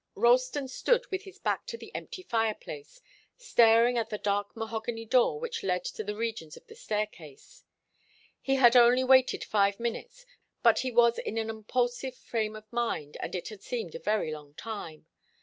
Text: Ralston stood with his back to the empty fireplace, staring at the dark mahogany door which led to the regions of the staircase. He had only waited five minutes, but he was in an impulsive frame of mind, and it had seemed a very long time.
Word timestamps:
Ralston 0.15 0.67
stood 0.67 1.05
with 1.11 1.25
his 1.25 1.37
back 1.37 1.67
to 1.67 1.77
the 1.77 1.93
empty 1.93 2.23
fireplace, 2.23 3.01
staring 3.37 3.99
at 3.99 4.09
the 4.09 4.17
dark 4.17 4.55
mahogany 4.57 5.05
door 5.05 5.39
which 5.39 5.61
led 5.61 5.83
to 5.85 6.03
the 6.03 6.15
regions 6.15 6.57
of 6.57 6.65
the 6.65 6.73
staircase. 6.73 7.63
He 8.41 8.55
had 8.55 8.75
only 8.75 9.03
waited 9.03 9.43
five 9.43 9.79
minutes, 9.79 10.25
but 10.63 10.79
he 10.79 10.89
was 10.91 11.19
in 11.19 11.37
an 11.37 11.51
impulsive 11.51 12.15
frame 12.15 12.55
of 12.55 12.65
mind, 12.73 13.15
and 13.19 13.35
it 13.35 13.49
had 13.49 13.61
seemed 13.61 13.93
a 13.93 13.99
very 13.99 14.31
long 14.31 14.55
time. 14.55 15.05